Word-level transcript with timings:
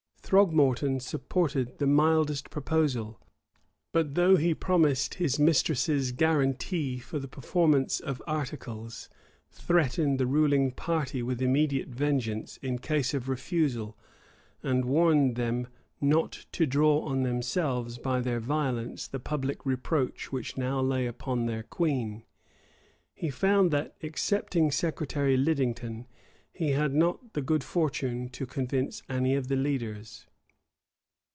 []Throgmorton 0.31 1.01
supported 1.01 1.77
the 1.77 1.85
mildest 1.85 2.49
proposal; 2.49 3.19
but 3.91 4.15
though 4.15 4.37
he 4.37 4.53
promised 4.53 5.15
his 5.15 5.37
mistress's 5.37 6.13
guaranty 6.13 6.99
for 6.99 7.19
the 7.19 7.27
performance 7.27 7.99
of 7.99 8.21
articles, 8.25 9.09
threatened 9.49 10.21
the 10.21 10.25
ruling 10.25 10.71
party 10.71 11.21
with 11.21 11.41
immediate 11.41 11.89
vengeance 11.89 12.55
in 12.61 12.79
case 12.79 13.13
of 13.13 13.27
refusal,[v] 13.27 13.99
and 14.69 14.85
warned 14.85 15.35
them 15.35 15.67
not 15.99 16.45
to 16.53 16.65
draw 16.65 17.01
on 17.01 17.23
themselves, 17.23 17.97
by 17.97 18.21
their 18.21 18.39
violence, 18.39 19.09
the 19.09 19.19
public 19.19 19.65
reproach 19.65 20.31
which 20.31 20.55
now 20.55 20.79
lay 20.79 21.07
upon 21.07 21.45
their 21.45 21.63
queen, 21.63 22.23
he 23.13 23.29
found 23.29 23.69
that, 23.69 23.95
excepting 23.99 24.71
Secretary 24.71 25.35
Lidington, 25.35 26.05
he 26.53 26.71
had 26.71 26.93
not 26.93 27.33
the 27.33 27.41
good 27.41 27.63
fortune 27.63 28.27
to 28.27 28.45
convince 28.45 29.01
any 29.09 29.35
of 29.35 29.47
the 29.47 29.55
leaders. 29.55 30.27